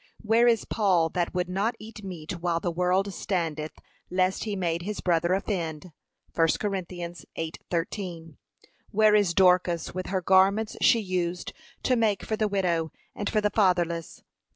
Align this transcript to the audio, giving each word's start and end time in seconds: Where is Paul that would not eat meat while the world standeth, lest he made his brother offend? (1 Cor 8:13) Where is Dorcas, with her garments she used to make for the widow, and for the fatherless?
Where 0.23 0.47
is 0.47 0.65
Paul 0.65 1.09
that 1.09 1.35
would 1.35 1.47
not 1.47 1.75
eat 1.77 2.03
meat 2.03 2.39
while 2.41 2.59
the 2.59 2.71
world 2.71 3.13
standeth, 3.13 3.73
lest 4.09 4.45
he 4.45 4.55
made 4.55 4.81
his 4.81 4.99
brother 4.99 5.31
offend? 5.35 5.91
(1 6.33 6.47
Cor 6.59 6.71
8:13) 6.71 8.37
Where 8.89 9.13
is 9.13 9.35
Dorcas, 9.35 9.93
with 9.93 10.07
her 10.07 10.21
garments 10.23 10.75
she 10.81 10.99
used 11.01 11.53
to 11.83 11.95
make 11.95 12.23
for 12.23 12.35
the 12.35 12.47
widow, 12.47 12.91
and 13.15 13.29
for 13.29 13.41
the 13.41 13.51
fatherless? 13.51 14.23